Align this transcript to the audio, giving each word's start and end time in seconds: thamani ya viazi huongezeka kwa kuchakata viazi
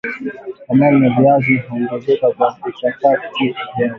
thamani 0.67 1.03
ya 1.05 1.09
viazi 1.19 1.57
huongezeka 1.57 2.31
kwa 2.31 2.53
kuchakata 2.53 3.29
viazi 3.39 3.89